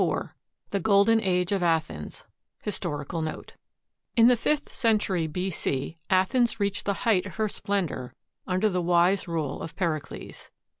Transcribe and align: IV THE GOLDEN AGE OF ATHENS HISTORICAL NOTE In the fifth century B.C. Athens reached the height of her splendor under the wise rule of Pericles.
IV 0.01 0.33
THE 0.71 0.79
GOLDEN 0.79 1.21
AGE 1.21 1.51
OF 1.51 1.61
ATHENS 1.61 2.23
HISTORICAL 2.63 3.21
NOTE 3.21 3.53
In 4.15 4.25
the 4.29 4.35
fifth 4.35 4.73
century 4.73 5.27
B.C. 5.27 5.99
Athens 6.09 6.59
reached 6.59 6.87
the 6.87 6.93
height 7.05 7.27
of 7.27 7.35
her 7.35 7.47
splendor 7.47 8.15
under 8.47 8.67
the 8.67 8.81
wise 8.81 9.27
rule 9.27 9.61
of 9.61 9.75
Pericles. 9.75 10.49